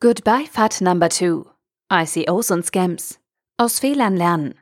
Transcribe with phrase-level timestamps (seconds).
[0.00, 1.42] Goodbye FAT Number 2.
[1.92, 3.18] ICOs und Scams.
[3.56, 4.54] Aus Fehlern lernen.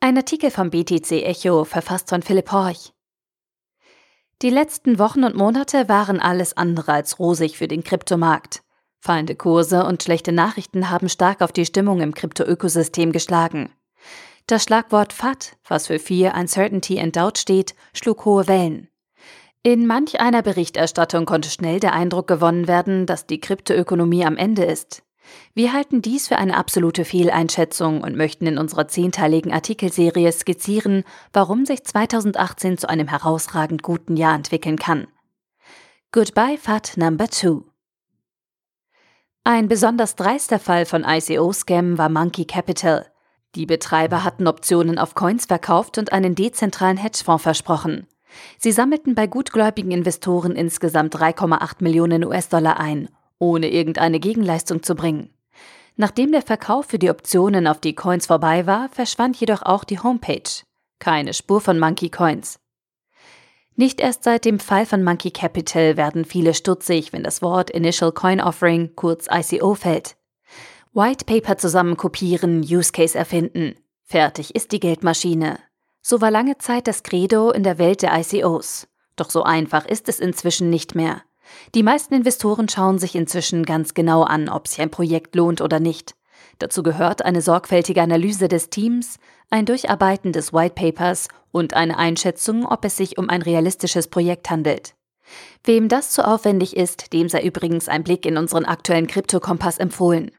[0.00, 2.92] Ein Artikel vom BTC Echo, verfasst von Philipp Horch.
[4.42, 8.64] Die letzten Wochen und Monate waren alles andere als rosig für den Kryptomarkt.
[8.98, 13.72] Fallende Kurse und schlechte Nachrichten haben stark auf die Stimmung im Krypto-Ökosystem geschlagen.
[14.48, 18.88] Das Schlagwort FAT, was für Fear, Uncertainty and Doubt steht, schlug hohe Wellen.
[19.62, 24.64] In manch einer Berichterstattung konnte schnell der Eindruck gewonnen werden, dass die Kryptoökonomie am Ende
[24.64, 25.02] ist.
[25.54, 31.66] Wir halten dies für eine absolute Fehleinschätzung und möchten in unserer zehnteiligen Artikelserie skizzieren, warum
[31.66, 35.08] sich 2018 zu einem herausragend guten Jahr entwickeln kann.
[36.12, 37.62] Goodbye FAT Number 2
[39.44, 43.06] Ein besonders dreister Fall von ICO-Scam war Monkey Capital.
[43.54, 48.06] Die Betreiber hatten Optionen auf Coins verkauft und einen dezentralen Hedgefonds versprochen.
[48.58, 55.30] Sie sammelten bei gutgläubigen Investoren insgesamt 3,8 Millionen US-Dollar ein, ohne irgendeine Gegenleistung zu bringen.
[55.96, 59.98] Nachdem der Verkauf für die Optionen auf die Coins vorbei war, verschwand jedoch auch die
[59.98, 60.48] Homepage.
[61.00, 62.60] Keine Spur von Monkey Coins.
[63.74, 68.12] Nicht erst seit dem Fall von Monkey Capital werden viele stutzig, wenn das Wort Initial
[68.12, 70.16] Coin Offering, kurz ICO, fällt.
[70.94, 73.74] White Paper zusammen kopieren, Use Case erfinden.
[74.02, 75.58] Fertig ist die Geldmaschine.
[76.02, 78.88] So war lange Zeit das Credo in der Welt der ICOs.
[79.16, 81.22] Doch so einfach ist es inzwischen nicht mehr.
[81.74, 85.80] Die meisten Investoren schauen sich inzwischen ganz genau an, ob sich ein Projekt lohnt oder
[85.80, 86.14] nicht.
[86.58, 89.18] Dazu gehört eine sorgfältige Analyse des Teams,
[89.50, 94.50] ein Durcharbeiten des White Papers und eine Einschätzung, ob es sich um ein realistisches Projekt
[94.50, 94.94] handelt.
[95.64, 100.30] Wem das zu aufwendig ist, dem sei übrigens ein Blick in unseren aktuellen Kryptokompass empfohlen.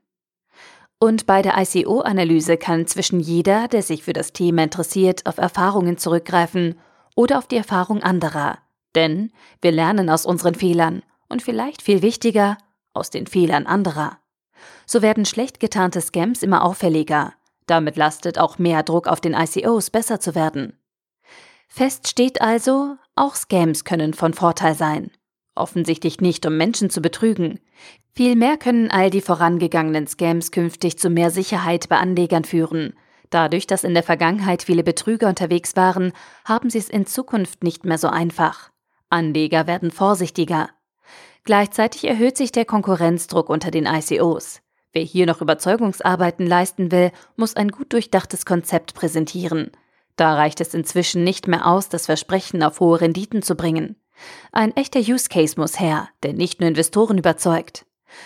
[1.00, 5.97] Und bei der ICO-Analyse kann zwischen jeder, der sich für das Thema interessiert, auf Erfahrungen
[5.97, 6.78] zurückgreifen
[7.16, 8.58] oder auf die Erfahrung anderer.
[8.95, 12.58] Denn wir lernen aus unseren Fehlern und vielleicht viel wichtiger,
[12.94, 14.17] aus den Fehlern anderer.
[14.86, 17.34] So werden schlecht getarnte Scams immer auffälliger.
[17.66, 20.78] Damit lastet auch mehr Druck auf den ICOs, besser zu werden.
[21.69, 25.12] Fest steht also, auch Scams können von Vorteil sein.
[25.56, 27.59] Offensichtlich nicht, um Menschen zu betrügen.
[28.19, 32.94] Vielmehr können all die vorangegangenen Scams künftig zu mehr Sicherheit bei Anlegern führen.
[33.30, 36.12] Dadurch, dass in der Vergangenheit viele Betrüger unterwegs waren,
[36.44, 38.72] haben sie es in Zukunft nicht mehr so einfach.
[39.09, 40.69] Anleger werden vorsichtiger.
[41.46, 44.59] Gleichzeitig erhöht sich der Konkurrenzdruck unter den ICOs.
[44.91, 49.72] Wer hier noch Überzeugungsarbeiten leisten will, muss ein gut durchdachtes Konzept präsentieren.
[50.18, 53.96] Da reicht es inzwischen nicht mehr aus, das Versprechen auf hohe Renditen zu bringen.
[54.51, 57.86] Ein echter Use Case muss her, der nicht nur Investoren überzeugt.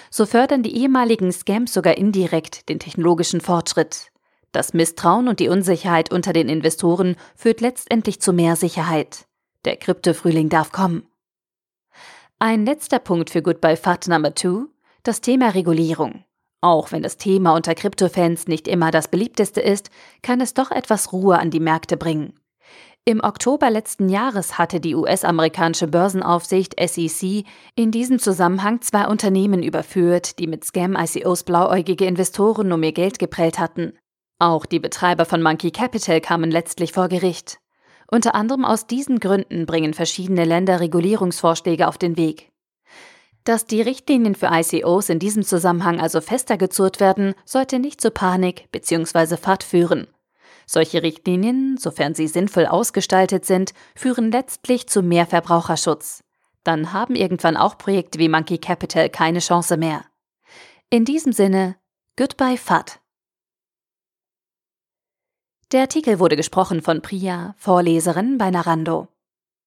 [0.10, 4.12] So fördern die ehemaligen Scams sogar indirekt den technologischen Fortschritt.
[4.52, 9.26] Das Misstrauen und die Unsicherheit unter den Investoren führt letztendlich zu mehr Sicherheit.
[9.66, 11.08] Der Kryptofrühling darf kommen.
[12.40, 14.66] Ein letzter Punkt für Goodbye FAT Number 2,
[15.04, 16.24] das Thema Regulierung.
[16.62, 19.90] Auch wenn das Thema unter Kryptofans nicht immer das beliebteste ist,
[20.22, 22.34] kann es doch etwas Ruhe an die Märkte bringen.
[23.06, 27.44] Im Oktober letzten Jahres hatte die US-amerikanische Börsenaufsicht SEC
[27.76, 33.60] in diesem Zusammenhang zwei Unternehmen überführt, die mit Scam-ICOs blauäugige Investoren um ihr Geld geprellt
[33.60, 33.92] hatten.
[34.40, 37.60] Auch die Betreiber von Monkey Capital kamen letztlich vor Gericht.
[38.08, 42.54] Unter anderem aus diesen Gründen bringen verschiedene Länder Regulierungsvorschläge auf den Weg.
[43.44, 48.12] Dass die Richtlinien für ICOs in diesem Zusammenhang also fester gezurrt werden, sollte nicht zu
[48.12, 49.36] Panik bzw.
[49.36, 50.08] Fahrt führen.
[50.74, 56.24] Solche Richtlinien, sofern sie sinnvoll ausgestaltet sind, führen letztlich zu mehr Verbraucherschutz.
[56.64, 60.04] Dann haben irgendwann auch Projekte wie Monkey Capital keine Chance mehr.
[60.90, 61.76] In diesem Sinne,
[62.18, 63.00] goodbye FAT.
[65.72, 69.10] Der Artikel wurde gesprochen von Priya, Vorleserin bei Narando.